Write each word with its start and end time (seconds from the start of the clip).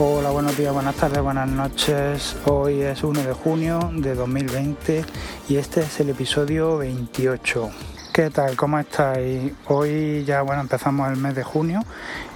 Hola, 0.00 0.30
buenos 0.30 0.56
días, 0.56 0.72
buenas 0.72 0.94
tardes, 0.94 1.20
buenas 1.20 1.48
noches. 1.48 2.36
Hoy 2.44 2.82
es 2.82 3.02
1 3.02 3.20
de 3.20 3.32
junio 3.32 3.90
de 3.94 4.14
2020 4.14 5.04
y 5.48 5.56
este 5.56 5.80
es 5.80 5.98
el 5.98 6.10
episodio 6.10 6.78
28. 6.78 7.68
¿Qué 8.18 8.30
tal? 8.30 8.56
¿Cómo 8.56 8.80
estáis? 8.80 9.52
Hoy 9.68 10.24
ya 10.24 10.42
bueno 10.42 10.60
empezamos 10.62 11.08
el 11.08 11.18
mes 11.18 11.36
de 11.36 11.44
junio 11.44 11.84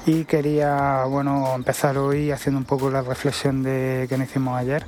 y 0.06 0.26
quería 0.26 1.02
bueno 1.06 1.52
empezar 1.56 1.98
hoy 1.98 2.30
haciendo 2.30 2.60
un 2.60 2.64
poco 2.64 2.88
la 2.88 3.02
reflexión 3.02 3.64
de 3.64 4.06
que 4.08 4.14
hicimos 4.14 4.56
ayer 4.56 4.86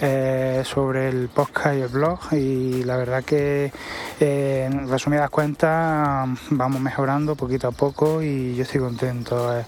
eh, 0.00 0.64
sobre 0.64 1.10
el 1.10 1.28
podcast 1.28 1.76
y 1.76 1.82
el 1.82 1.88
blog 1.88 2.18
y 2.32 2.82
la 2.82 2.96
verdad 2.96 3.22
que 3.22 3.72
eh, 4.18 4.68
en 4.68 4.90
resumidas 4.90 5.30
cuentas 5.30 6.28
vamos 6.50 6.80
mejorando 6.80 7.36
poquito 7.36 7.68
a 7.68 7.70
poco 7.70 8.20
y 8.20 8.56
yo 8.56 8.64
estoy 8.64 8.80
contento. 8.80 9.56
Eh, 9.56 9.64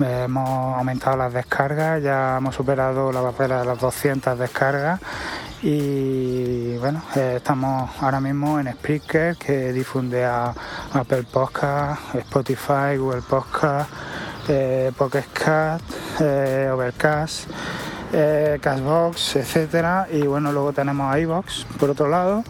hemos 0.00 0.78
aumentado 0.78 1.18
las 1.18 1.34
descargas, 1.34 2.02
ya 2.02 2.38
hemos 2.38 2.54
superado 2.54 3.12
la 3.12 3.20
barrera 3.20 3.60
de 3.60 3.66
las 3.66 3.78
200 3.78 4.38
descargas 4.38 4.98
y 5.68 6.76
bueno, 6.76 7.02
estamos 7.16 7.90
ahora 8.00 8.20
mismo 8.20 8.60
en 8.60 8.72
Spreaker 8.72 9.36
que 9.36 9.72
difunde 9.72 10.24
a 10.24 10.54
Apple 10.92 11.24
Podcast, 11.24 12.14
Spotify, 12.14 12.96
Google 12.96 13.22
Podcast, 13.22 13.90
eh, 14.46 14.92
Pocket 14.96 15.24
eh, 16.20 16.70
Overcast, 16.72 17.50
eh, 18.12 18.60
Cashbox, 18.62 19.36
etcétera. 19.36 20.06
Y 20.12 20.22
bueno, 20.22 20.52
luego 20.52 20.72
tenemos 20.72 21.16
iBox 21.18 21.66
por 21.80 21.90
otro 21.90 22.06
lado 22.06 22.44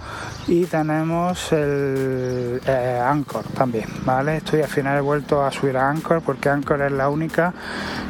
y 0.46 0.66
tenemos 0.66 1.50
el 1.52 2.60
eh, 2.66 3.00
Anchor 3.02 3.44
también, 3.56 3.88
¿vale? 4.04 4.36
Estoy 4.36 4.60
al 4.60 4.68
final 4.68 4.98
he 4.98 5.00
vuelto 5.00 5.42
a 5.42 5.50
subir 5.50 5.78
a 5.78 5.88
Anchor 5.88 6.20
porque 6.20 6.50
Anchor 6.50 6.82
es 6.82 6.92
la 6.92 7.08
única 7.08 7.54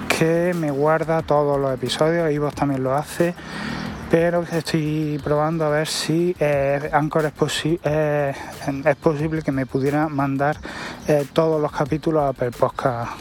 que 0.08 0.52
me 0.58 0.72
guarda 0.72 1.22
todos 1.22 1.60
los 1.60 1.72
episodios, 1.72 2.28
iVoox 2.32 2.56
también 2.56 2.82
lo 2.82 2.92
hace 2.92 3.36
pero 4.10 4.42
estoy 4.42 5.20
probando 5.22 5.64
a 5.64 5.68
ver 5.68 5.88
si 5.88 6.34
eh, 6.38 6.90
Anchor 6.92 7.24
es, 7.24 7.64
eh, 7.82 8.34
es, 8.84 8.96
posible 8.96 9.42
que 9.42 9.50
me 9.50 9.66
pudiera 9.66 10.08
mandar 10.08 10.56
eh, 11.08 11.26
todos 11.32 11.60
los 11.60 11.72
capítulos 11.72 12.22
a 12.22 12.28
Apple 12.28 12.50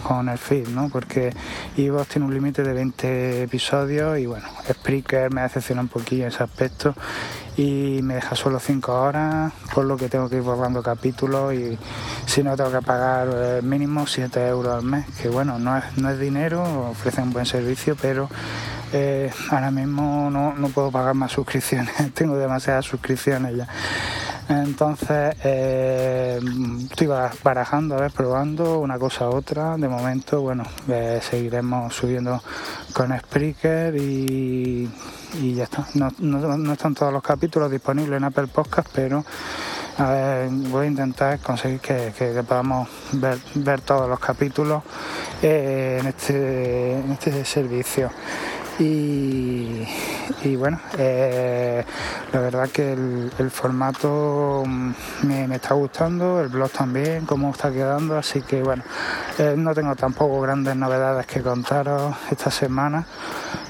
con 0.03 0.29
el 0.29 0.37
feed, 0.37 0.67
¿no? 0.69 0.89
porque 0.89 1.33
Evox 1.75 2.09
tiene 2.09 2.27
un 2.27 2.33
límite 2.33 2.63
de 2.63 2.73
20 2.73 3.43
episodios 3.43 4.19
y 4.19 4.27
bueno, 4.27 4.47
Spreaker 4.69 5.33
me 5.33 5.41
decepciona 5.41 5.81
un 5.81 5.87
poquillo 5.87 6.23
en 6.23 6.29
ese 6.29 6.43
aspecto 6.43 6.93
y 7.57 8.01
me 8.03 8.15
deja 8.15 8.35
solo 8.35 8.59
5 8.59 8.91
horas, 8.93 9.53
por 9.73 9.85
lo 9.85 9.97
que 9.97 10.09
tengo 10.09 10.29
que 10.29 10.35
ir 10.35 10.41
borrando 10.41 10.83
capítulos 10.83 11.53
y 11.53 11.77
si 12.25 12.43
no 12.43 12.55
tengo 12.55 12.71
que 12.71 12.81
pagar 12.81 13.63
mínimo 13.63 14.05
7 14.05 14.47
euros 14.47 14.75
al 14.75 14.83
mes, 14.83 15.05
que 15.21 15.29
bueno, 15.29 15.57
no 15.57 15.77
es, 15.77 15.97
no 15.97 16.09
es 16.09 16.19
dinero, 16.19 16.89
ofrece 16.89 17.21
un 17.21 17.31
buen 17.31 17.45
servicio, 17.45 17.95
pero 17.99 18.29
eh, 18.93 19.31
ahora 19.49 19.71
mismo 19.71 20.29
no, 20.29 20.69
puedo 20.69 20.91
pagar 20.91 21.15
más 21.15 21.31
suscripciones, 21.31 21.93
tengo 22.13 22.37
demasiadas 22.37 22.85
suscripciones 22.85 23.57
ya. 23.57 23.67
Entonces 24.47 25.35
eh, 25.43 26.39
estoy 26.91 27.07
barajando, 27.43 27.95
a 27.95 28.01
ver, 28.01 28.11
probando 28.11 28.79
una 28.79 28.99
cosa 28.99 29.25
a 29.25 29.29
otra. 29.29 29.75
De 29.75 29.87
momento, 29.87 30.41
bueno, 30.41 30.63
eh, 30.87 31.19
seguiremos 31.21 31.95
subiendo 31.95 32.43
con 32.93 33.17
Spreaker 33.17 33.95
y, 33.95 34.87
ya 35.55 35.63
está. 35.63 35.87
No, 35.95 36.73
están 36.73 36.93
todos 36.93 37.11
los 37.11 37.23
capítulos 37.23 37.71
disponibles 37.71 38.17
en 38.17 38.23
Apple 38.23 38.47
Podcast, 38.47 38.87
pero 38.93 39.25
voy 39.97 40.85
a 40.85 40.89
intentar 40.89 41.39
conseguir 41.39 41.79
que, 41.79 42.43
podamos 42.47 42.87
ver, 43.13 43.81
todos 43.81 44.07
los 44.07 44.19
capítulos 44.19 44.83
en, 45.41 46.05
este, 46.05 46.99
en 46.99 47.11
este 47.13 47.43
servicio. 47.45 48.11
Y, 48.77 49.85
bueno, 50.57 50.79
eh, 50.97 51.83
la 52.33 52.39
verdad 52.41 52.69
que 52.69 52.91
el, 52.91 53.49
formato 53.49 54.63
me, 55.23 55.55
está 55.55 55.75
gustando, 55.75 56.41
el 56.41 56.49
blog 56.49 56.69
también, 56.71 57.25
cómo 57.25 57.51
está 57.51 57.71
quedando, 57.71 58.17
así 58.17 58.41
que 58.41 58.61
bueno, 58.61 58.83
eh, 59.39 59.55
no 59.57 59.73
tengo 59.73 59.95
tampoco 59.95 60.41
grandes 60.41 60.75
novedades 60.75 61.25
que 61.25 61.41
contaros 61.41 62.15
esta 62.29 62.51
semana, 62.51 63.05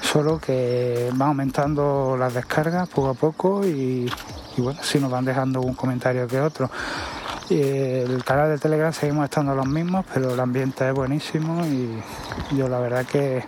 solo 0.00 0.40
que 0.40 1.12
va 1.20 1.26
aumentando 1.26 2.16
las 2.18 2.34
descargas 2.34 2.88
poco 2.88 3.10
a 3.10 3.14
poco 3.14 3.64
y, 3.64 4.10
bueno, 4.58 4.80
si 4.82 4.98
nos 4.98 5.10
van 5.10 5.24
dejando 5.24 5.60
un 5.60 5.74
comentario 5.74 6.26
que 6.26 6.40
otro. 6.40 6.68
el 7.48 8.24
canal 8.24 8.48
de 8.48 8.58
Telegram 8.58 8.92
seguimos 8.92 9.24
estando 9.24 9.54
los 9.54 9.66
mismos, 9.68 10.04
pero 10.12 10.34
el 10.34 10.40
ambiente 10.40 10.88
es 10.88 10.94
buenísimo 10.94 11.64
y 11.64 12.02
yo 12.56 12.68
la 12.68 12.80
verdad 12.80 13.06
que 13.06 13.44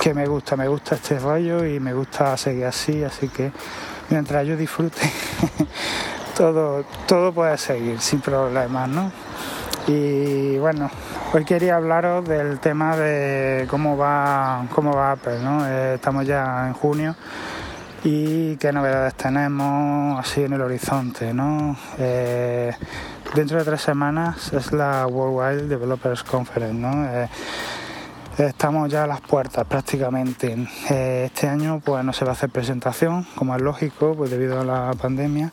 que 0.00 0.14
me 0.14 0.26
gusta, 0.26 0.56
me 0.56 0.68
gusta 0.68 0.94
este 0.94 1.18
rollo 1.18 1.64
y 1.64 1.80
me 1.80 1.92
gusta 1.92 2.36
seguir 2.36 2.66
así, 2.66 3.02
así 3.02 3.28
que 3.28 3.52
mientras 4.10 4.46
yo 4.46 4.56
disfrute, 4.56 5.00
todo, 6.36 6.84
todo 7.06 7.32
puede 7.32 7.56
seguir 7.58 8.00
sin 8.00 8.20
problemas, 8.20 8.88
¿no? 8.88 9.12
Y 9.86 10.58
bueno, 10.58 10.90
hoy 11.32 11.44
quería 11.44 11.76
hablaros 11.76 12.28
del 12.28 12.58
tema 12.58 12.96
de 12.96 13.66
cómo 13.68 13.96
va, 13.96 14.66
cómo 14.74 14.92
va 14.92 15.12
Apple, 15.12 15.38
¿no? 15.40 15.66
Eh, 15.66 15.94
estamos 15.94 16.26
ya 16.26 16.66
en 16.66 16.72
junio 16.72 17.14
y 18.02 18.56
qué 18.56 18.72
novedades 18.72 19.14
tenemos 19.14 20.18
así 20.18 20.42
en 20.42 20.52
el 20.52 20.60
horizonte, 20.60 21.32
¿no? 21.32 21.76
Eh, 21.98 22.72
dentro 23.34 23.58
de 23.58 23.64
tres 23.64 23.80
semanas 23.80 24.52
es 24.52 24.72
la 24.72 25.06
Worldwide 25.06 25.68
Developers 25.68 26.22
Conference, 26.22 26.74
¿no? 26.74 27.04
Eh, 27.04 27.28
Estamos 28.38 28.90
ya 28.90 29.04
a 29.04 29.06
las 29.06 29.22
puertas 29.22 29.66
prácticamente. 29.66 30.54
Eh, 30.90 31.22
este 31.24 31.48
año 31.48 31.80
pues 31.82 32.04
no 32.04 32.12
se 32.12 32.26
va 32.26 32.32
a 32.32 32.34
hacer 32.34 32.50
presentación, 32.50 33.26
como 33.34 33.56
es 33.56 33.62
lógico, 33.62 34.14
pues 34.14 34.30
debido 34.30 34.60
a 34.60 34.64
la 34.64 34.92
pandemia, 34.92 35.52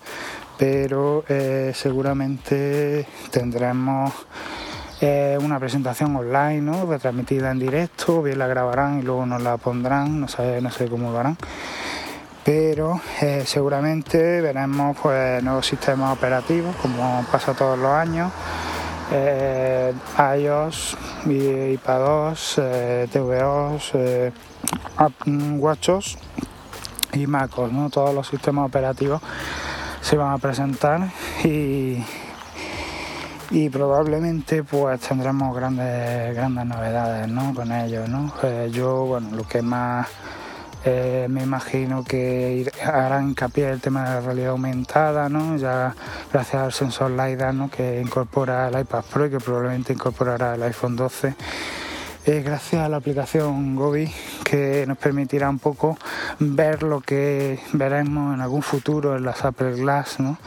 pero 0.58 1.24
eh, 1.30 1.72
seguramente 1.74 3.08
tendremos 3.32 4.12
eh, 5.00 5.38
una 5.42 5.62
presentación 5.62 6.14
online, 6.14 6.60
¿no? 6.60 6.86
retransmitida 6.86 7.52
en 7.52 7.60
directo, 7.60 8.22
bien 8.22 8.38
la 8.38 8.48
grabarán 8.48 9.00
y 9.00 9.02
luego 9.02 9.26
nos 9.26 9.42
la 9.42 9.56
pondrán, 9.56 10.20
no 10.20 10.28
sé, 10.28 10.60
no 10.60 10.70
sé 10.70 10.90
cómo 10.90 11.10
lo 11.10 11.20
harán. 11.20 11.38
Pero 12.44 13.00
seguramente 13.46 14.42
veremos 14.42 14.98
pues 15.02 15.42
nuevos 15.42 15.66
sistemas 15.66 16.18
operativos, 16.18 16.76
como 16.82 17.26
pasa 17.32 17.54
todos 17.54 17.80
los 17.80 17.92
años 17.92 18.34
eh, 19.14 19.94
iOS, 20.38 20.98
iPad 21.28 22.00
2, 22.00 22.56
eh, 22.58 23.08
TVOS, 23.12 23.92
eh, 23.94 24.32
WatchOS 25.58 26.18
y 27.14 27.28
MacOS, 27.28 27.72
¿no? 27.72 27.90
todos 27.90 28.14
los 28.14 28.28
sistemas 28.28 28.68
operativos 28.68 29.22
se 30.02 30.18
van 30.18 30.34
a 30.34 30.38
presentar 30.38 31.10
y, 31.44 32.04
y 33.52 33.70
probablemente 33.70 34.64
pues 34.64 35.00
tendremos 35.00 35.56
grandes 35.56 36.36
grandes 36.36 36.66
novedades 36.66 37.28
¿no? 37.30 37.54
con 37.54 37.72
ellos. 37.72 38.10
¿no? 38.10 38.34
Eh, 38.44 38.70
yo 38.74 39.06
bueno 39.06 39.30
lo 39.32 39.48
que 39.48 39.62
más 39.62 40.08
eh, 40.86 41.28
me 41.30 41.44
imagino 41.44 42.04
que 42.04 42.70
harán 42.84 43.30
hincapié 43.30 43.70
el 43.70 43.80
tema 43.80 44.04
de 44.04 44.10
la 44.16 44.22
realidad 44.22 44.50
aumentada, 44.50 45.30
¿no? 45.30 45.56
ya 45.58 45.96
gracias 46.32 46.62
al 46.62 46.74
sensor 46.74 47.12
LiDAR 47.12 47.54
¿no? 47.54 47.70
que 47.70 48.02
incorpora 48.02 48.68
el 48.68 48.80
iPad 48.80 49.04
Pro 49.12 49.26
y 49.26 49.30
que 49.30 49.40
probablemente 49.40 49.94
incorporará 49.94 50.56
el 50.56 50.64
iPhone 50.64 50.96
12. 50.96 51.36
Eh, 52.26 52.42
gracias 52.42 52.86
a 52.86 52.90
la 52.90 52.98
aplicación 52.98 53.76
Gobi 53.76 54.10
que 54.44 54.86
nos 54.88 54.98
permitirá 54.98 55.50
un 55.50 55.60
poco 55.60 55.98
ver 56.40 56.84
lo 56.84 57.02
que 57.02 57.60
veremos 57.74 58.34
en 58.34 58.42
algún 58.42 58.62
futuro 58.62 59.18
en 59.18 59.24
las 59.24 59.44
Apple 59.44 59.74
Glass, 59.74 60.20
¿no? 60.20 60.38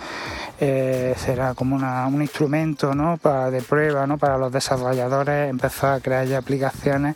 Eh, 0.59 1.15
será 1.19 1.53
como 1.53 1.77
un 1.77 2.23
instrumento 2.23 2.95
¿no? 2.95 3.19
para, 3.19 3.51
de 3.51 3.61
prueba 3.61 4.07
¿no? 4.07 4.17
para 4.17 4.39
los 4.39 4.51
desarrolladores 4.51 5.51
empezar 5.51 5.93
a 5.93 6.01
crear 6.01 6.27
ya 6.27 6.39
aplicaciones 6.39 7.15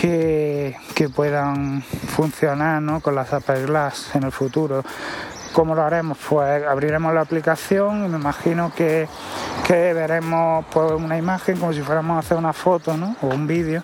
que, 0.00 1.08
puedan 1.14 1.82
funcionar 1.82 2.80
¿no? 2.80 3.00
con 3.00 3.14
las 3.14 3.32
Apple 3.32 3.66
Glass 3.66 4.14
en 4.14 4.24
el 4.24 4.32
futuro. 4.32 4.84
¿Cómo 5.52 5.74
lo 5.74 5.82
haremos? 5.82 6.16
Pues 6.28 6.64
abriremos 6.64 7.12
la 7.12 7.20
aplicación 7.20 8.06
y 8.06 8.08
me 8.08 8.16
imagino 8.16 8.72
que, 8.74 9.06
veremos 9.68 10.64
pues, 10.70 10.92
una 10.92 11.18
imagen 11.18 11.58
como 11.58 11.72
si 11.72 11.82
fuéramos 11.82 12.16
a 12.16 12.20
hacer 12.20 12.38
una 12.38 12.52
foto 12.52 12.96
¿no? 12.96 13.16
o 13.22 13.26
un 13.28 13.46
vídeo 13.46 13.82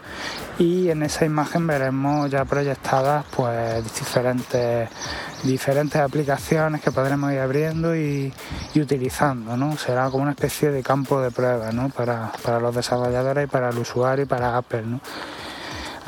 y 0.58 0.90
en 0.90 1.02
esa 1.02 1.24
imagen 1.24 1.66
veremos 1.66 2.30
ya 2.30 2.44
proyectadas 2.44 3.24
pues 3.34 3.84
diferentes, 3.98 4.88
diferentes 5.44 6.00
aplicaciones 6.00 6.80
que 6.80 6.90
podremos 6.90 7.32
ir 7.32 7.38
abriendo 7.38 7.94
y, 7.94 8.32
utilizando. 8.74 9.56
¿no? 9.56 9.76
Será 9.76 10.08
como 10.10 10.22
una 10.22 10.32
especie 10.32 10.70
de 10.70 10.82
campo 10.82 11.20
de 11.20 11.30
prueba 11.30 11.70
¿no? 11.72 11.90
para, 11.90 12.32
para 12.42 12.60
los 12.60 12.74
desarrolladores 12.74 13.44
y 13.44 13.46
para 13.46 13.68
el 13.70 13.78
usuario 13.78 14.24
y 14.24 14.28
para 14.28 14.56
Apple. 14.56 14.82
¿no? 14.82 15.00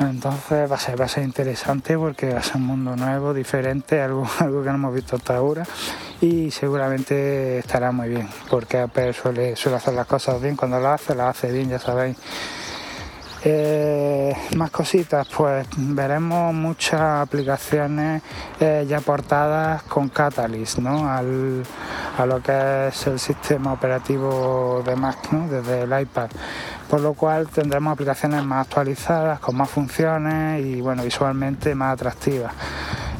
Entonces 0.09 0.69
va 0.69 0.75
a 0.75 1.07
ser, 1.07 1.23
interesante 1.23 1.97
porque 1.97 2.33
va 2.33 2.39
a 2.39 2.43
ser 2.43 2.57
un 2.57 2.67
mundo 2.67 2.95
nuevo, 2.95 3.33
diferente, 3.33 4.01
algo, 4.01 4.25
que 4.37 4.69
no 4.69 4.75
hemos 4.75 4.93
visto 4.93 5.15
hasta 5.15 5.35
ahora 5.35 5.63
y 6.21 6.51
seguramente 6.51 7.59
estará 7.59 7.91
muy 7.91 8.09
bien 8.09 8.29
porque 8.49 8.79
Apple 8.79 9.13
suele, 9.13 9.53
hacer 9.53 9.93
las 9.93 10.07
cosas 10.07 10.41
bien, 10.41 10.55
cuando 10.55 10.79
las 10.79 11.01
hace, 11.01 11.15
las 11.15 11.37
hace 11.37 11.51
bien, 11.51 11.69
ya 11.69 11.79
sabéis. 11.79 12.17
Eh, 13.43 14.35
más 14.55 14.69
cositas, 14.69 15.27
pues 15.35 15.65
veremos 15.75 16.53
muchas 16.53 17.01
aplicaciones 17.01 18.21
eh, 18.59 18.85
ya 18.87 18.99
portadas 18.99 19.81
con 19.83 20.09
Catalyst, 20.09 20.77
¿no? 20.77 21.09
A 21.09 21.23
lo 21.23 22.39
que 22.43 22.89
es 22.89 23.07
el 23.07 23.19
sistema 23.19 23.73
operativo 23.73 24.83
de 24.85 24.95
Mac, 24.95 25.31
¿no? 25.31 25.47
Desde 25.47 25.81
el 25.81 26.01
iPad. 26.01 26.29
Por 26.91 26.99
lo 26.99 27.13
cual 27.13 27.47
tendremos 27.47 27.93
aplicaciones 27.93 28.43
más 28.43 28.67
actualizadas, 28.67 29.39
con 29.39 29.55
más 29.55 29.69
funciones 29.69 30.61
y 30.65 30.81
bueno, 30.81 31.05
visualmente 31.05 31.73
más 31.73 31.93
atractivas. 31.93 32.51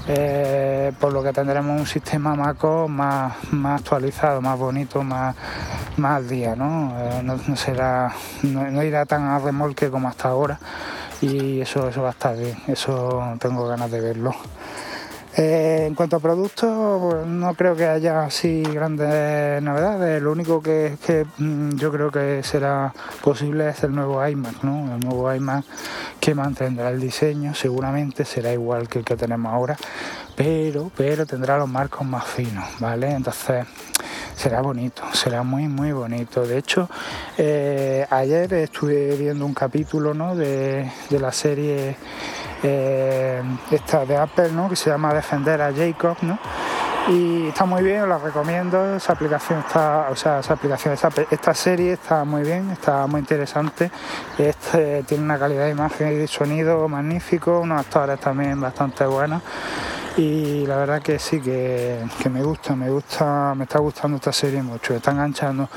Eh, 0.09 0.91
por 0.99 1.13
lo 1.13 1.23
que 1.23 1.31
tendremos 1.31 1.79
un 1.79 1.87
sistema 1.87 2.35
MacOS 2.35 2.89
más, 2.89 3.33
más 3.53 3.79
actualizado, 3.79 4.41
más 4.41 4.59
bonito, 4.59 5.03
más, 5.03 5.37
más 5.95 6.17
al 6.17 6.27
día, 6.27 6.53
¿no? 6.53 6.93
Eh, 6.99 7.21
no, 7.23 7.55
será, 7.55 8.13
no, 8.43 8.83
irá 8.83 9.05
tan 9.05 9.23
a 9.23 9.39
remolque 9.39 9.89
como 9.89 10.09
hasta 10.09 10.27
ahora 10.27 10.59
y 11.21 11.61
eso, 11.61 11.87
eso 11.87 12.01
va 12.01 12.09
a 12.09 12.11
estar 12.11 12.35
bien, 12.35 12.57
eso 12.67 13.23
tengo 13.39 13.69
ganas 13.69 13.89
de 13.89 14.01
verlo. 14.01 14.35
Eh, 15.37 15.85
en 15.87 15.95
cuanto 15.95 16.17
a 16.17 16.19
productos, 16.19 17.25
no 17.25 17.53
creo 17.55 17.75
que 17.75 17.85
haya 17.85 18.23
así 18.23 18.63
grandes 18.63 19.61
novedades. 19.63 20.21
Lo 20.21 20.31
único 20.31 20.61
que, 20.61 20.97
que 21.05 21.25
mm, 21.37 21.77
yo 21.77 21.91
creo 21.91 22.11
que 22.11 22.43
será 22.43 22.93
posible 23.21 23.69
es 23.69 23.81
el 23.83 23.95
nuevo 23.95 24.25
iMac, 24.27 24.61
¿no? 24.63 24.93
El 24.93 24.99
nuevo 24.99 25.33
iMac 25.33 25.63
que 26.19 26.35
mantendrá 26.35 26.89
el 26.89 26.99
diseño, 26.99 27.55
seguramente 27.55 28.25
será 28.25 28.51
igual 28.51 28.89
que 28.89 28.99
el 28.99 29.05
que 29.05 29.15
tenemos 29.15 29.53
ahora, 29.53 29.77
pero, 30.35 30.91
pero 30.97 31.25
tendrá 31.25 31.57
los 31.57 31.69
marcos 31.69 32.05
más 32.05 32.25
finos, 32.25 32.65
¿vale? 32.79 33.11
Entonces 33.11 33.65
será 34.35 34.61
bonito, 34.61 35.03
será 35.13 35.43
muy 35.43 35.67
muy 35.67 35.93
bonito. 35.93 36.45
De 36.45 36.57
hecho, 36.57 36.89
eh, 37.37 38.05
ayer 38.09 38.53
estuve 38.53 39.15
viendo 39.15 39.45
un 39.45 39.53
capítulo 39.53 40.13
¿no? 40.13 40.35
de, 40.35 40.91
de 41.09 41.19
la 41.19 41.31
serie 41.31 41.95
eh, 42.63 43.41
esta 43.71 44.05
de 44.05 44.17
Apple, 44.17 44.51
¿no? 44.51 44.69
que 44.69 44.75
se 44.75 44.89
llama 44.89 45.13
Defender 45.13 45.61
a 45.61 45.73
Jacob, 45.73 46.17
¿no? 46.21 46.37
y 47.07 47.47
está 47.47 47.65
muy 47.65 47.83
bien, 47.83 48.01
os 48.01 48.09
la 48.09 48.17
recomiendo. 48.17 48.95
Esa 48.95 49.13
aplicación 49.13 49.59
está, 49.59 50.07
o 50.09 50.15
sea, 50.15 50.39
esa 50.39 50.53
aplicación, 50.53 50.95
esta 51.29 51.53
serie 51.53 51.93
está 51.93 52.23
muy 52.23 52.43
bien, 52.43 52.69
está 52.71 53.07
muy 53.07 53.19
interesante. 53.19 53.91
Este, 54.37 55.03
tiene 55.03 55.23
una 55.23 55.39
calidad 55.39 55.65
de 55.65 55.71
imagen 55.71 56.13
y 56.13 56.15
de 56.15 56.27
sonido 56.27 56.87
magnífico, 56.87 57.59
unos 57.59 57.79
actores 57.79 58.19
también 58.19 58.59
bastante 58.59 59.05
buenos. 59.05 59.41
Y 60.17 60.65
la 60.65 60.77
verdad 60.77 61.01
que 61.01 61.19
sí, 61.19 61.39
que, 61.39 62.03
que 62.21 62.29
me 62.29 62.43
gusta, 62.43 62.75
me 62.75 62.89
gusta, 62.89 63.55
me 63.55 63.63
está 63.63 63.79
gustando 63.79 64.17
esta 64.17 64.33
serie 64.33 64.61
mucho, 64.61 64.93
está 64.93 65.11
enganchando. 65.11 65.69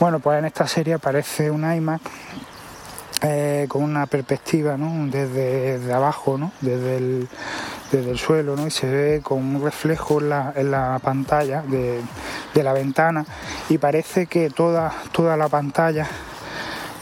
Bueno, 0.00 0.18
pues 0.18 0.38
en 0.38 0.46
esta 0.46 0.66
serie 0.66 0.94
aparece 0.94 1.50
un 1.50 1.70
iMac 1.70 2.00
eh, 3.22 3.64
con 3.68 3.82
una 3.82 4.06
perspectiva 4.06 4.76
¿no? 4.76 5.10
desde, 5.10 5.92
abajo, 5.92 6.36
¿no? 6.36 6.52
desde, 6.60 6.98
el, 6.98 7.28
desde 7.90 8.10
el 8.10 8.18
suelo, 8.18 8.56
¿no? 8.56 8.66
y 8.66 8.70
se 8.70 8.86
ve 8.86 9.20
con 9.22 9.38
un 9.38 9.62
reflejo 9.62 10.20
en 10.20 10.28
la, 10.28 10.52
en 10.54 10.70
la 10.70 10.98
pantalla 11.02 11.62
de, 11.62 12.02
de, 12.54 12.62
la 12.62 12.74
ventana 12.74 13.24
y 13.70 13.78
parece 13.78 14.26
que 14.26 14.50
toda, 14.50 14.92
toda 15.12 15.36
la 15.38 15.48
pantalla 15.48 16.06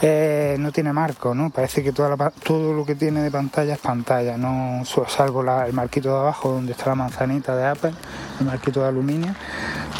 eh, 0.01 0.55
no 0.57 0.71
tiene 0.71 0.93
marco, 0.93 1.35
¿no? 1.35 1.49
parece 1.49 1.83
que 1.83 1.91
toda 1.91 2.15
todo 2.31 2.73
lo 2.73 2.85
que 2.85 2.95
tiene 2.95 3.21
de 3.21 3.31
pantalla 3.31 3.73
es 3.73 3.79
pantalla, 3.79 4.37
no 4.37 4.83
salvo 4.85 5.41
el 5.41 5.73
marquito 5.73 6.13
de 6.13 6.19
abajo 6.19 6.49
donde 6.49 6.71
está 6.71 6.91
la 6.91 6.95
manzanita 6.95 7.55
de 7.57 7.65
Apple, 7.65 7.93
el 8.39 8.45
marquito 8.45 8.81
de 8.81 8.87
aluminio 8.87 9.35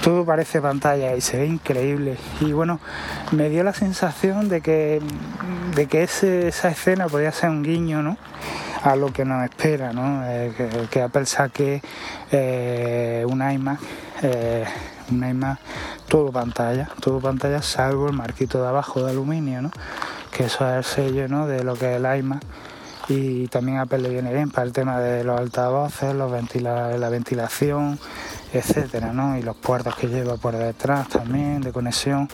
todo 0.06 0.24
parece 0.24 0.62
pantalla 0.62 1.16
y 1.16 1.22
se 1.22 1.40
ve 1.40 1.48
increíble. 1.48 2.18
Y 2.40 2.52
bueno, 2.52 2.80
me 3.32 3.50
dio 3.50 3.64
la 3.64 3.74
sensación 3.74 4.50
de 4.50 4.62
que, 4.62 5.02
de 5.74 5.88
que 5.88 6.04
esa 6.04 6.70
escena 6.70 7.08
podía 7.08 7.32
ser 7.32 7.50
un 7.50 7.64
guiño, 7.64 8.04
¿no? 8.04 8.16
a 8.84 8.96
lo 8.96 9.12
que 9.12 9.26
nos 9.26 9.44
espera, 9.44 9.94
¿no? 9.94 10.22
Eh, 10.28 10.54
que, 10.92 11.02
Apple 11.02 11.26
saque 11.26 11.82
eh, 12.32 13.26
un 13.28 13.42
iMac, 13.52 13.80
eh, 14.22 14.64
un 15.10 15.28
iMac 15.28 15.58
todo 16.08 16.32
pantalla, 16.32 16.88
todo 17.00 17.20
pantalla 17.20 17.64
salvo 17.64 18.06
el 18.08 18.14
marquito 18.14 18.62
de 18.62 18.68
abajo 18.68 19.04
de 19.04 19.10
aluminio, 19.10 19.64
¿no? 19.64 19.72
que 20.30 20.44
eso 20.44 20.70
es 20.70 20.78
el 20.78 20.84
sello 20.84 21.28
¿no? 21.28 21.48
de 21.48 21.64
lo 21.64 21.74
que 21.74 21.96
es 21.96 22.04
el 22.04 22.20
iMac 22.20 22.44
y 23.08 23.48
también 23.48 23.78
Apple 23.78 24.00
le 24.00 24.10
viene 24.10 24.34
bien 24.34 24.50
para 24.50 24.66
el 24.66 24.74
tema 24.74 25.00
de 25.00 25.24
los 25.24 25.40
altavoces, 25.40 26.16
los 26.16 26.32
la 26.62 27.10
ventilación, 27.10 28.00
etcétera, 28.54 29.14
¿no? 29.14 29.38
Y 29.38 29.42
los 29.42 29.56
puertos 29.56 29.96
que 29.96 30.08
lleva 30.08 30.38
por 30.38 30.56
detrás 30.56 31.10
también 31.10 31.62
de 31.62 31.72
conexión. 31.72 32.30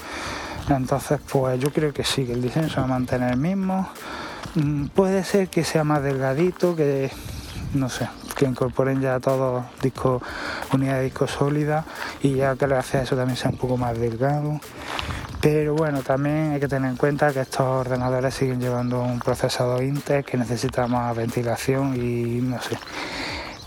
Entonces, 0.70 1.20
pues 1.32 1.60
yo 1.60 1.72
creo 1.72 1.94
que 1.94 2.04
sí, 2.04 2.26
que 2.26 2.34
el 2.34 2.42
diseño 2.42 2.70
se 2.70 2.78
va 2.78 2.84
a 2.84 2.88
mantener 2.88 3.32
el 3.32 3.38
mismo. 3.38 3.90
Mm, 4.56 4.88
puede 4.88 5.24
ser 5.24 5.50
que 5.50 5.64
sea 5.64 5.84
más 5.84 6.04
delgadito, 6.04 6.76
que 6.76 7.12
no 7.74 7.90
sé, 7.90 8.08
que 8.36 8.46
incorporen 8.46 9.02
ya 9.02 9.20
todos 9.20 9.64
discos, 9.82 10.22
unidad 10.74 10.96
de 10.96 11.04
disco 11.04 11.28
sólida 11.28 11.86
y 12.22 12.36
ya 12.36 12.56
que 12.56 12.68
le 12.68 12.76
hace 12.76 13.02
eso 13.02 13.16
también 13.16 13.38
sea 13.38 13.50
un 13.50 13.58
poco 13.58 13.78
más 13.78 13.98
delgado. 13.98 14.60
Pero 15.42 15.74
bueno, 15.74 16.04
también 16.04 16.52
hay 16.52 16.60
que 16.60 16.68
tener 16.68 16.92
en 16.92 16.98
cuenta 16.98 17.34
que 17.34 17.42
estos 17.42 17.62
ordenadores 17.62 18.36
siguen 18.36 18.62
llevando 18.62 19.02
un 19.02 19.20
procesador 19.20 19.84
Intel 19.84 20.24
que 20.24 20.38
necesita 20.38 20.86
más 20.86 21.16
ventilación 21.16 21.96
y 21.96 22.42
no 22.42 22.62
sé. 22.62 22.78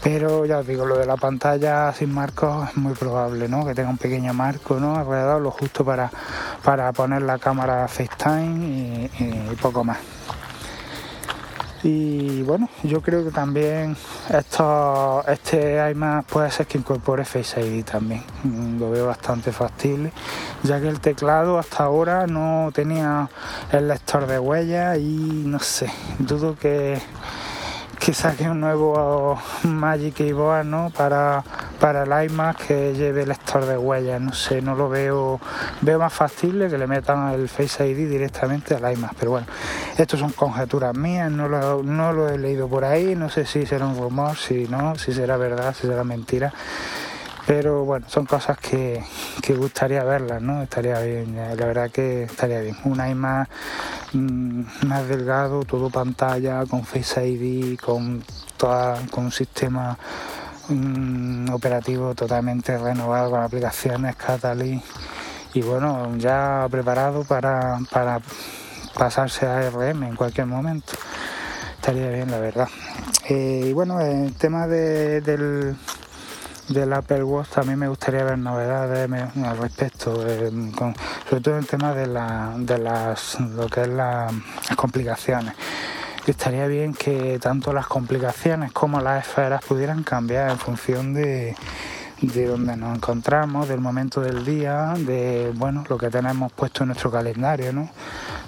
Pero 0.00 0.44
ya 0.44 0.59
os 0.59 0.67
digo, 0.67 0.85
lo 0.85 0.99
de 0.99 1.06
la 1.06 1.17
pantalla 1.17 1.93
sin 1.93 2.12
marcos 2.12 2.69
es 2.69 2.76
muy 2.76 2.93
probable, 2.93 3.49
¿no? 3.49 3.67
Que 3.67 3.75
tenga 3.75 3.88
un 3.88 3.97
pequeño 3.97 4.32
marco, 4.35 4.79
¿no? 4.79 4.97
Alrededor, 4.97 5.41
lo 5.41 5.50
justo 5.50 5.85
para, 5.85 6.12
para 6.62 6.93
poner 6.93 7.23
la 7.23 7.38
cámara 7.38 7.88
FaceTime 7.88 9.11
y, 9.19 9.56
poco 9.61 9.82
más. 9.82 9.99
Y 11.85 12.43
bueno, 12.45 12.71
yo 12.83 13.03
creo 13.03 13.23
que 13.23 13.31
también 13.31 13.95
esto, 14.33 15.23
este 15.29 15.91
iMac 15.91 16.25
puede 16.25 16.51
ser 16.51 16.67
que 16.67 16.79
incorpore 16.79 17.27
Face 17.27 17.61
ID 17.61 17.85
también. 17.85 18.23
Mm, 18.43 18.79
lo 18.81 18.91
veo 18.91 19.07
bastante 19.07 19.53
factible, 19.53 20.11
ya 20.63 20.81
que 20.81 20.89
el 20.89 21.01
teclado 21.01 21.59
hasta 21.59 21.85
ahora 21.85 22.27
no 22.27 22.71
tenía 22.73 23.29
el 23.71 23.89
lector 23.89 24.27
de 24.27 24.39
huellas 24.39 24.97
y 24.99 25.43
no 25.45 25.59
sé, 25.59 25.91
dudo 26.19 26.57
que 26.57 26.99
que 28.05 28.13
saque 28.13 28.51
un 28.51 28.61
nuevo 28.61 29.41
Magic 29.63 30.15
Keyboard 30.15 30.67
¿no? 30.67 30.91
para, 30.95 31.43
para 31.85 32.05
el 32.05 32.31
iMac 32.31 32.67
que 32.67 32.95
lleve 32.95 33.27
lector 33.27 33.67
de 33.67 33.77
huellas. 33.77 34.19
No 34.19 34.33
sé, 34.33 34.63
no 34.63 34.75
lo 34.75 34.89
veo, 34.89 35.39
veo 35.83 35.99
más 35.99 36.15
factible 36.15 36.71
que 36.71 36.79
le 36.79 36.87
metan 36.87 37.35
el 37.35 37.47
Face 37.47 37.87
ID 37.87 38.09
directamente 38.09 38.75
al 38.75 38.91
iMac. 38.91 39.13
Pero 39.19 39.33
bueno, 39.33 39.47
estos 39.99 40.19
son 40.19 40.33
conjeturas 40.33 40.97
mías, 40.97 41.31
no 41.31 41.47
lo, 41.47 42.29
he 42.31 42.39
leído 42.39 42.69
por 42.69 42.87
ahí, 42.87 43.15
no 43.15 43.29
sé 43.29 43.45
si 43.45 43.67
será 43.67 43.85
un 43.85 43.99
rumor, 43.99 44.35
si 44.35 44.67
no, 44.67 44.95
si 44.95 45.13
será 45.13 45.37
verdad, 45.37 45.75
si 45.79 45.87
será 45.87 46.05
mentira. 46.05 46.55
Pero 47.47 47.85
bueno, 47.85 48.06
son 48.08 48.25
cosas 48.25 48.56
que, 48.56 49.05
que 49.43 49.53
gustaría 49.53 50.05
verlas, 50.05 50.41
¿no? 50.41 50.63
Estaría 50.63 50.99
bien, 51.01 51.37
la 51.37 51.67
verdad 51.67 51.91
que 51.91 52.23
estaría 52.23 52.61
bien. 52.61 52.79
Un 52.85 53.06
iMac 53.06 53.51
mm, 54.15 54.87
más 54.87 55.06
delgado, 55.06 55.65
todo 55.65 55.91
pantalla, 55.91 56.65
con 56.65 56.87
Face 56.87 57.29
ID, 57.29 57.79
con, 57.79 58.25
toda, 58.56 58.99
con 59.11 59.27
un 59.27 59.32
sistema 59.32 59.99
operativo 61.53 62.15
totalmente 62.15 62.77
renovado, 62.79 63.31
con 63.31 63.43
aplicaciones 63.43 64.17
Catalyst 64.17 64.85
y 65.55 65.63
bueno, 65.63 66.17
ya 66.17 66.67
preparado 66.71 67.25
para, 67.25 67.79
para 67.91 68.21
pasarse 68.94 69.47
a 69.47 69.71
RM 69.71 70.03
en 70.05 70.17
cualquier 70.17 70.47
momento. 70.47 70.94
Estaría 71.77 72.09
bien, 72.11 72.31
la 72.31 72.39
verdad. 72.39 72.69
Eh, 73.29 73.67
y 73.69 73.73
bueno, 73.73 74.01
el 74.01 74.35
tema 74.35 74.67
de, 74.67 75.21
del 75.21 75.77
del 76.69 76.93
Apple 76.93 77.23
Watch 77.25 77.51
también 77.51 77.79
me 77.79 77.89
gustaría 77.89 78.25
ver 78.25 78.39
novedades 78.39 79.11
al 79.37 79.59
respecto, 79.59 80.27
eh, 80.27 80.51
sobre 81.29 81.43
todo 81.43 81.55
en 81.55 81.61
el 81.61 81.67
tema 81.67 81.94
de, 81.94 82.06
la, 82.06 82.55
de 82.56 82.79
las, 82.79 83.39
lo 83.41 83.67
que 83.69 83.83
es 83.83 83.89
las 83.89 84.33
complicaciones. 84.77 85.55
Estaría 86.31 86.67
bien 86.67 86.95
que 86.95 87.39
tanto 87.41 87.73
las 87.73 87.87
complicaciones 87.87 88.73
como 88.73 89.01
las 89.01 89.27
esferas 89.27 89.65
pudieran 89.65 90.03
cambiar 90.03 90.51
en 90.51 90.59
función 90.59 91.15
de, 91.15 91.55
de 92.21 92.47
donde 92.47 92.77
nos 92.77 92.97
encontramos, 92.97 93.69
del 93.69 93.81
momento 93.81 94.21
del 94.21 94.45
día, 94.45 94.95
de 94.97 95.53
bueno, 95.55 95.85
lo 95.89 95.99
que 95.99 96.11
tenemos 96.11 96.53
puesto 96.53 96.85
en 96.85 96.89
nuestro 96.89 97.11
calendario, 97.11 97.73
¿no? 97.73 97.91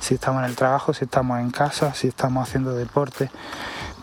Si 0.01 0.15
estamos 0.15 0.43
en 0.43 0.51
el 0.51 0.57
trabajo, 0.57 0.95
si 0.95 1.05
estamos 1.05 1.41
en 1.41 1.51
casa, 1.51 1.95
si 1.95 2.09
estamos 2.09 2.49
haciendo 2.49 2.75
deporte 2.75 3.31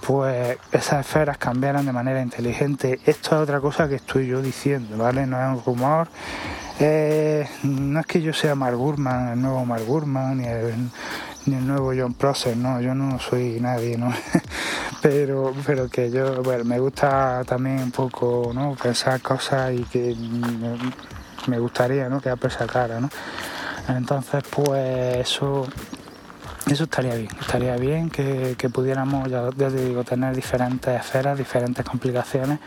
pues 0.06 0.58
esas 0.72 1.06
esferas 1.06 1.38
cambiaran 1.38 1.86
de 1.86 1.94
manera 1.94 2.22
inteligente. 2.22 3.00
Esto 3.06 3.36
es 3.36 3.42
otra 3.44 3.62
cosa 3.62 3.88
que 3.88 3.96
estoy 3.96 4.28
yo 4.28 4.42
diciendo, 4.42 4.98
¿vale? 4.98 5.26
No 5.26 5.42
es 5.42 5.58
un 5.58 5.64
rumor. 5.64 6.10
Eh, 6.80 7.48
no 7.64 8.00
es 8.00 8.06
que 8.06 8.22
yo 8.22 8.34
sea 8.34 8.56
Mark 8.56 8.76
Gurman, 8.76 9.30
el 9.30 9.42
nuevo 9.42 9.66
Mark 9.66 9.86
Gurman, 9.86 10.38
ni 10.38 10.46
el, 10.46 10.90
ni 11.46 11.56
el 11.56 11.68
nuevo 11.68 11.92
John 11.98 12.14
Prosser, 12.14 12.56
no, 12.56 12.80
yo 12.80 12.96
no 12.96 13.20
soy 13.20 13.60
nadie, 13.60 13.98
¿no? 13.98 14.14
pero, 15.02 15.54
pero 15.66 15.90
que 15.90 16.10
yo, 16.10 16.42
bueno, 16.44 16.64
me 16.64 16.80
gusta 16.80 17.44
también 17.46 17.80
un 17.80 17.92
poco, 17.92 18.52
¿no? 18.54 18.76
Pensar 18.82 19.22
cosas 19.22 19.74
y 19.74 19.84
que 19.84 20.16
me, 21.48 21.60
gustaría, 21.60 22.10
¿no? 22.10 22.22
Que 22.22 22.30
Apple 22.30 22.50
sacara, 22.50 23.00
¿no? 23.00 23.10
Entonces, 23.90 24.44
pues 24.50 25.18
eso 25.18 25.68
eso 26.66 26.86
estaría 26.86 27.16
bien, 27.16 27.30
estaría 27.42 27.76
bien 27.76 28.10
que, 28.10 28.56
pudiéramos, 28.74 29.30
ya, 29.30 29.50
digo, 29.70 30.06
tener 30.06 30.34
diferentes 30.34 30.98
esferas, 30.98 31.38
diferentes 31.38 31.86
complicaciones 31.86 32.60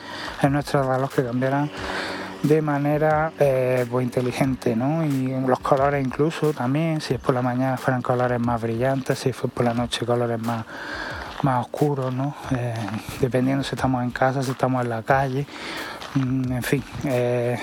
en 0.42 0.52
nuestros 0.52 0.86
reloj 0.86 1.10
que 1.14 1.24
cambiaran 1.24 1.70
de 2.42 2.62
manera 2.62 3.32
eh, 3.38 3.86
pues, 3.90 4.04
inteligente, 4.04 4.76
¿no? 4.76 5.04
Y 5.04 5.28
los 5.46 5.58
colores 5.60 6.04
incluso 6.04 6.52
también, 6.52 7.00
si 7.00 7.14
es 7.14 7.20
por 7.20 7.34
la 7.34 7.42
mañana 7.42 7.76
fueran 7.76 8.02
colores 8.02 8.38
más 8.40 8.60
brillantes, 8.60 9.18
si 9.18 9.32
fue 9.32 9.50
por 9.50 9.64
la 9.64 9.74
noche 9.74 10.06
colores 10.06 10.38
más, 10.40 10.64
más 11.42 11.64
oscuros, 11.64 12.12
¿no? 12.12 12.34
Eh, 12.56 12.74
dependiendo 13.20 13.64
si 13.64 13.74
estamos 13.74 14.02
en 14.02 14.10
casa, 14.10 14.42
si 14.42 14.50
estamos 14.52 14.82
en 14.82 14.90
la 14.90 15.02
calle, 15.02 15.46
mm, 16.14 16.52
en 16.52 16.62
fin, 16.62 16.84
eh, 17.04 17.58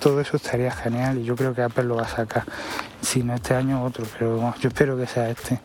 todo 0.00 0.20
eso 0.20 0.36
estaría 0.36 0.70
genial 0.70 1.18
y 1.18 1.24
yo 1.24 1.34
creo 1.34 1.54
que 1.54 1.62
Apple 1.62 1.84
lo 1.84 1.96
va 1.96 2.02
a 2.02 2.08
sacar, 2.08 2.44
si 3.00 3.22
no 3.22 3.34
este 3.34 3.54
año 3.54 3.82
otro, 3.82 4.06
pero 4.18 4.54
yo 4.60 4.68
espero 4.68 4.96
que 4.96 5.06
sea 5.06 5.30
este. 5.30 5.60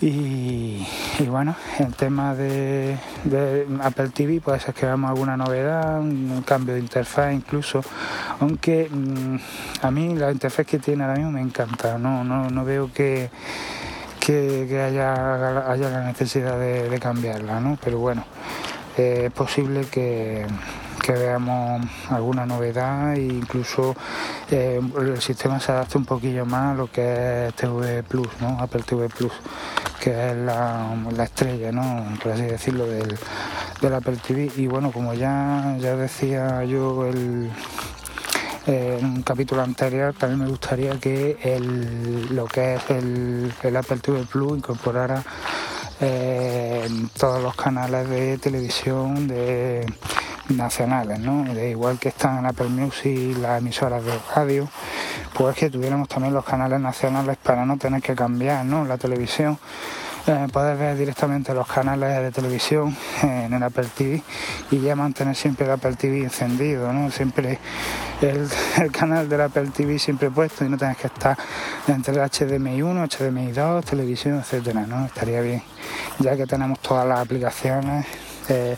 Y, 0.00 0.86
bueno, 1.28 1.56
el 1.80 1.92
tema 1.94 2.32
de, 2.34 2.96
Apple 3.82 4.10
TV 4.10 4.40
puede 4.40 4.60
ser 4.60 4.72
que 4.72 4.86
veamos 4.86 5.10
alguna 5.10 5.36
novedad, 5.36 5.98
un 6.00 6.42
cambio 6.46 6.74
de 6.74 6.80
interfaz 6.80 7.32
incluso, 7.32 7.82
aunque 8.38 8.88
mm, 8.88 9.36
a 9.82 9.90
mí 9.90 10.14
la 10.14 10.30
interfaz 10.30 10.66
que 10.66 10.78
tiene 10.78 11.02
ahora 11.02 11.16
mismo 11.16 11.32
me 11.32 11.40
encanta, 11.40 11.98
no, 11.98 12.22
no, 12.22 12.48
no 12.48 12.64
veo 12.64 12.92
que, 12.92 13.28
que, 14.20 14.80
haya, 14.80 15.68
haya, 15.68 15.90
la 15.90 16.04
necesidad 16.04 16.60
de, 16.60 16.96
cambiarla, 17.00 17.58
¿no? 17.58 17.76
pero 17.82 17.98
bueno, 17.98 18.24
es 18.96 19.32
posible 19.32 19.84
que 19.90 20.46
que 21.08 21.12
veamos 21.12 21.80
alguna 22.10 22.44
novedad 22.44 23.14
e 23.14 23.22
incluso 23.22 23.96
eh, 24.50 24.78
el 24.98 25.22
sistema 25.22 25.58
se 25.58 25.72
adapte 25.72 25.96
un 25.96 26.04
poquillo 26.04 26.44
más 26.44 26.72
a 26.72 26.74
lo 26.74 26.90
que 26.90 27.46
es 27.46 27.54
TV 27.54 28.02
Plus, 28.02 28.28
¿no? 28.42 28.60
Apple 28.60 28.82
TV 28.82 29.08
Plus, 29.08 29.32
que 29.98 30.30
es 30.30 30.36
la, 30.36 30.94
estrella, 31.22 31.72
¿no? 31.72 32.04
por 32.22 32.32
así 32.32 32.42
decirlo, 32.42 32.86
del, 32.86 33.18
Apple 33.94 34.18
TV. 34.26 34.50
Y 34.56 34.66
bueno, 34.66 34.92
como 34.92 35.14
ya, 35.14 35.76
ya 35.78 35.96
decía 35.96 36.64
yo 36.64 37.06
el, 37.06 37.50
en 38.66 39.04
un 39.04 39.22
capítulo 39.22 39.62
anterior 39.62 40.14
también 40.14 40.40
me 40.40 40.48
gustaría 40.48 40.98
que 40.98 41.38
el, 41.42 42.34
lo 42.34 42.46
que 42.46 42.74
es 42.74 42.90
el, 42.90 43.52
el 43.62 43.76
Apple 43.76 43.98
TV 43.98 44.24
Plus 44.24 44.58
incorporara 44.58 45.22
eh, 46.00 46.88
todos 47.18 47.42
los 47.42 47.56
canales 47.56 48.08
de 48.08 48.38
televisión 48.38 49.26
de 49.26 49.84
nacionales, 50.48 51.18
¿no? 51.18 51.52
De 51.52 51.70
igual 51.70 51.98
que 51.98 52.08
están 52.08 52.38
en 52.38 52.46
Apple 52.46 52.68
Music 52.68 53.36
las 53.38 53.58
emisoras 53.58 54.04
de 54.04 54.12
radio, 54.34 54.68
pues 55.34 55.56
que 55.56 55.70
tuviéramos 55.70 56.08
también 56.08 56.34
los 56.34 56.44
canales 56.44 56.80
nacionales 56.80 57.36
para 57.42 57.64
no 57.64 57.76
tener 57.76 58.02
que 58.02 58.14
cambiar, 58.14 58.64
¿no? 58.64 58.84
La 58.84 58.98
televisión. 58.98 59.58
Eh, 60.28 60.46
poder 60.52 60.76
ver 60.76 60.94
directamente 60.98 61.54
los 61.54 61.66
canales 61.66 62.20
de 62.20 62.30
televisión 62.30 62.94
en 63.22 63.50
el 63.50 63.62
Apple 63.62 63.86
TV 63.96 64.22
y 64.70 64.78
ya 64.78 64.94
mantener 64.94 65.34
siempre 65.34 65.64
el 65.64 65.72
Apple 65.72 65.94
TV 65.94 66.18
encendido, 66.18 66.92
¿no? 66.92 67.10
Siempre 67.10 67.58
el, 68.20 68.46
canal 68.92 69.26
del 69.26 69.40
Apple 69.40 69.70
TV 69.74 69.98
siempre 69.98 70.30
puesto 70.30 70.66
y 70.66 70.68
no 70.68 70.76
tener 70.76 70.96
que 70.96 71.06
estar 71.06 71.34
entre 71.86 72.12
el 72.12 72.20
HDMI 72.20 72.82
1, 72.82 73.06
HDMI 73.06 73.52
2, 73.52 73.84
televisión, 73.86 74.38
etcétera, 74.38 74.84
¿no? 74.86 75.06
Estaría 75.06 75.40
bien, 75.40 75.62
ya 76.18 76.36
que 76.36 76.46
tenemos 76.46 76.78
todas 76.80 77.06
las 77.06 77.20
aplicaciones. 77.20 78.04
Eh, 78.50 78.76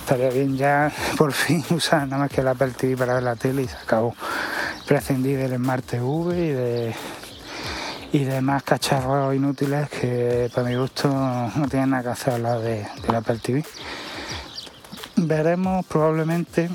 estaría 0.00 0.28
bien 0.28 0.58
ya 0.58 0.92
por 1.16 1.32
fin 1.32 1.64
usar 1.70 2.06
nada 2.06 2.24
más 2.24 2.30
que 2.30 2.42
el 2.42 2.48
Apple 2.48 2.72
TV 2.76 2.98
para 2.98 3.14
ver 3.14 3.22
la 3.22 3.36
tele 3.36 3.62
y 3.62 3.68
se 3.68 3.76
acabó. 3.76 4.14
Prescindí 4.86 5.32
del 5.32 5.56
Smart 5.56 5.84
TV 5.84 6.00
y 6.38 6.50
de 6.50 6.94
y 8.12 8.24
demás 8.24 8.62
cacharros 8.62 9.34
inútiles 9.34 9.90
que 9.90 10.50
para 10.54 10.68
mi 10.68 10.76
gusto 10.76 11.08
no 11.08 11.68
tienen 11.68 11.90
nada 11.90 12.02
que 12.04 12.08
hacer 12.10 12.34
al 12.34 12.62
de, 12.62 12.86
del 13.02 13.14
Apple 13.14 13.38
TV. 13.42 13.64
Veremos 15.16 15.84
probablemente 15.86 16.70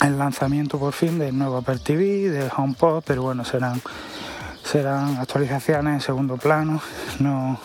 el 0.00 0.18
lanzamiento 0.18 0.78
por 0.78 0.92
fin 0.92 1.18
del 1.18 1.36
nuevo 1.36 1.58
Apple 1.58 1.78
TV, 1.78 2.30
del 2.30 2.50
HomePod, 2.56 3.04
pero 3.04 3.22
bueno, 3.22 3.44
serán 3.44 3.80
serán 4.64 5.18
actualizaciones 5.18 5.94
en 5.94 6.00
segundo 6.00 6.36
plano, 6.38 6.80
no 7.20 7.60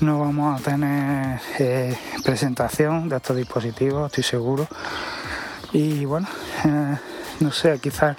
no 0.00 0.20
vamos 0.20 0.60
a 0.60 0.62
tener 0.62 1.40
eh, 1.58 1.96
presentación 2.22 3.08
de 3.08 3.16
estos 3.16 3.36
dispositivos, 3.36 4.06
estoy 4.06 4.24
seguro. 4.24 4.68
Y 5.72 6.04
bueno, 6.04 6.28
eh, 6.64 6.96
no 7.40 7.52
sé, 7.52 7.78
quizás 7.78 8.16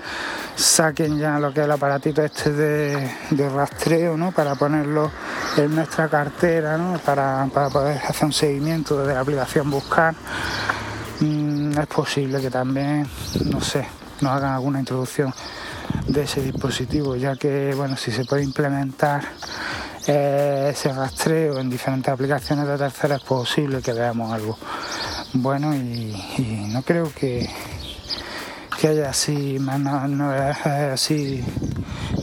saquen 0.56 1.18
ya 1.18 1.40
lo 1.40 1.54
que 1.54 1.62
es 1.62 1.66
el 1.66 1.72
aparatito 1.72 2.24
este 2.24 2.52
de, 2.52 3.50
rastreo, 3.50 4.18
¿no? 4.18 4.32
Para 4.32 4.56
ponerlo 4.56 5.12
en 5.58 5.76
nuestra 5.76 6.08
cartera, 6.08 6.78
¿no? 6.78 7.00
Para, 7.00 7.46
poder 7.46 7.98
hacer 7.98 8.26
un 8.26 8.34
seguimiento 8.34 9.00
desde 9.00 9.14
la 9.14 9.22
aplicación 9.22 9.70
Buscar. 9.70 10.16
Mm, 11.20 11.78
es 11.80 11.88
posible 11.88 12.42
que 12.42 12.50
también, 12.50 13.08
no 13.46 13.62
sé, 13.62 13.88
nos 14.22 14.32
hagan 14.32 14.54
alguna 14.54 14.80
introducción 14.80 15.34
de 16.08 16.24
ese 16.24 16.42
dispositivo, 16.42 17.16
ya 17.16 17.36
que, 17.36 17.74
bueno, 17.76 17.98
si 17.98 18.12
se 18.12 18.26
puede 18.26 18.44
implementar 18.44 19.24
ese 20.08 20.94
rastreo 20.94 21.60
en 21.60 21.70
diferentes 21.70 22.14
aplicaciones 22.14 22.66
de 22.66 22.78
terceras 22.78 23.20
es 23.22 23.28
posible 23.28 23.82
que 23.82 23.92
veamos 23.92 24.32
algo 24.32 24.58
bueno 25.34 25.76
y, 25.76 26.16
no 26.70 26.82
creo 26.82 27.12
que, 27.14 27.50
que 28.80 28.88
haya 28.88 29.10
así 29.10 29.58
novedades 29.60 30.66
así 30.66 31.44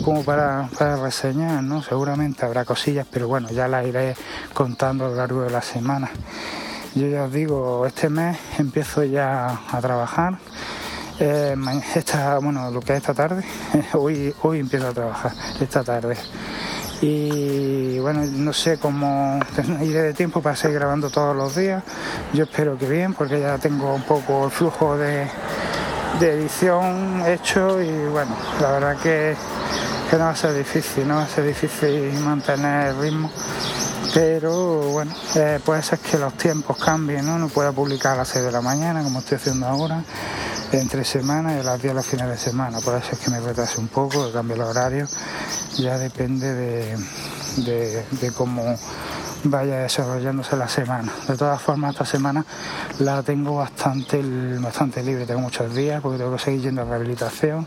como 0.05 0.23
para, 0.23 0.69
reseñar, 1.03 1.63
¿no? 1.63 1.83
Seguramente 1.83 2.45
habrá 2.45 2.65
cosillas, 2.65 3.07
pero 3.11 3.27
bueno, 3.27 3.49
ya 3.51 3.67
las 3.67 3.87
iré 3.87 4.15
contando 4.53 5.07
a 5.07 5.09
lo 5.09 5.17
largo 5.17 5.43
de 5.43 5.51
la 5.51 5.63
semana. 5.63 6.11
Yo 6.95 7.09
ya 7.09 7.25
os 7.25 7.33
digo, 7.33 7.87
este 7.87 8.09
mes 8.09 8.39
empiezo 8.59 9.03
ya 9.03 9.61
a 9.71 9.81
trabajar. 9.81 10.39
Eh, 11.19 11.57
esta, 11.95 12.39
bueno, 12.39 12.71
lo 12.71 12.81
que 12.81 12.93
es 12.93 12.99
esta 12.99 13.15
tarde, 13.15 13.45
hoy, 13.95 14.35
hoy 14.43 14.61
empiezo 14.61 14.89
a 14.89 14.93
trabajar, 14.93 15.33
esta 15.61 15.83
tarde 15.83 16.17
y 17.01 17.99
bueno, 17.99 18.25
no 18.25 18.53
sé 18.53 18.79
cómo 18.79 19.39
iré 19.83 20.03
de 20.03 20.15
tiempo 20.15 20.41
para 20.41 20.57
seguir 20.57 20.79
grabando 20.79 21.11
todos 21.11 21.37
los 21.37 21.55
días. 21.55 21.83
Yo 22.33 22.45
espero 22.45 22.79
que 22.79 22.89
bien, 22.89 23.13
porque 23.13 23.41
ya 23.41 23.59
tengo 23.59 23.95
un 23.95 24.03
poco 24.03 24.47
el 24.47 24.51
flujo 24.51 24.97
de, 24.97 25.29
edición 26.21 27.23
hecho 27.27 27.81
y 27.83 27.91
bueno, 28.09 28.37
la 28.61 28.71
verdad 28.73 28.97
que, 29.03 29.37
no 30.13 30.21
va 30.21 30.31
a 30.31 30.37
ser 30.37 30.55
difícil, 30.55 31.09
no 31.09 31.17
va 31.17 31.25
a 31.25 31.29
ser 31.29 31.45
difícil 31.45 32.13
mantener 32.21 32.89
el 32.89 32.99
ritmo. 33.01 33.31
Pero 34.13 34.91
bueno, 34.91 35.13
eh, 35.35 35.59
puede 35.65 35.83
ser 35.83 35.99
que 35.99 36.17
los 36.19 36.35
tiempos 36.35 36.77
cambien, 36.79 37.27
¿no? 37.27 37.37
No 37.37 37.49
pueda 37.49 37.73
publicar 37.73 38.13
a 38.13 38.19
las 38.19 38.29
6 38.29 38.45
de 38.45 38.53
la 38.53 38.61
mañana 38.61 39.03
como 39.03 39.19
estoy 39.19 39.39
haciendo 39.39 39.67
ahora, 39.67 40.05
entre 40.71 41.05
semanas 41.05 41.55
y 41.57 41.61
a 41.61 41.63
las 41.65 41.83
10 41.83 41.93
de 41.93 41.95
los 41.95 42.07
fines 42.07 42.29
de 42.29 42.39
semana. 42.39 42.79
Por 42.81 42.95
eso 42.95 43.09
es 43.13 43.19
que 43.19 43.31
me 43.31 43.41
retrase 43.41 43.81
un 43.81 43.89
poco, 43.89 44.27
que 44.27 44.33
cambie 44.33 44.55
el 44.55 44.63
horario 44.63 45.09
ya 45.83 45.99
depende 45.99 46.55
de, 47.57 48.33
cómo 48.37 48.79
vaya 49.45 49.79
desarrollándose 49.79 50.57
la 50.57 50.69
semana. 50.69 51.13
De 51.29 51.37
todas 51.37 51.61
formas, 51.61 51.93
esta 51.93 52.05
semana 52.05 52.45
la 52.99 53.23
tengo 53.23 53.57
bastante, 53.57 54.23
bastante 54.61 55.03
libre, 55.03 55.27
tengo 55.27 55.41
muchos 55.41 55.75
días 55.75 56.01
porque 56.03 56.19
tengo 56.19 56.33
que 56.33 56.39
seguir 56.39 56.63
yendo 56.63 56.83
a 56.83 56.85
rehabilitación 56.85 57.67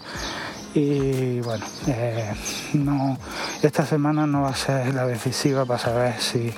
y 0.74 1.40
bueno, 1.42 1.66
eh, 1.88 2.34
no, 2.74 3.18
esta 3.62 3.86
semana 3.86 4.28
no 4.28 4.42
va 4.44 4.50
a 4.50 4.56
ser 4.56 4.94
la 4.94 5.08
decisiva 5.08 5.66
para 5.66 5.80
saber 5.80 6.16
si, 6.20 6.54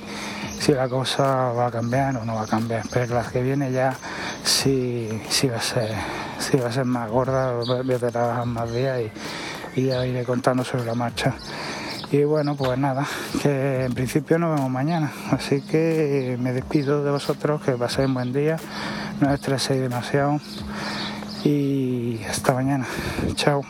la 0.72 0.88
cosa 0.88 1.52
va 1.52 1.66
a 1.66 1.70
cambiar 1.70 2.16
o 2.16 2.24
no 2.24 2.34
va 2.34 2.42
a 2.42 2.46
cambiar, 2.46 2.84
pero 2.92 3.14
la 3.14 3.24
que 3.24 3.42
viene 3.42 3.72
ya 3.72 3.96
sí, 4.44 5.08
sí 5.28 5.48
va 5.48 5.56
a 5.56 5.62
ser, 5.62 5.90
sí 6.38 6.58
va 6.58 6.68
a 6.68 6.72
ser 6.72 6.84
más 6.84 7.10
gorda, 7.10 7.54
voy 7.54 7.94
a 7.94 7.98
trabajar 7.98 8.46
más 8.46 8.70
días 8.72 9.00
y 9.00 9.10
y 9.76 9.86
ya 9.86 10.06
iré 10.06 10.24
contando 10.24 10.64
sobre 10.64 10.84
la 10.84 10.94
marcha. 10.94 11.34
Y 12.12 12.24
bueno, 12.24 12.56
pues 12.56 12.76
nada, 12.76 13.06
que 13.40 13.84
en 13.84 13.94
principio 13.94 14.38
nos 14.38 14.56
vemos 14.56 14.70
mañana. 14.70 15.12
Así 15.30 15.60
que 15.60 16.36
me 16.40 16.52
despido 16.52 17.04
de 17.04 17.10
vosotros, 17.10 17.62
que 17.62 17.72
paséis 17.72 18.08
un 18.08 18.14
buen 18.14 18.32
día, 18.32 18.56
no 19.20 19.32
estreséis 19.32 19.80
demasiado 19.80 20.40
y 21.44 22.20
hasta 22.28 22.52
mañana. 22.52 22.86
Chao. 23.34 23.62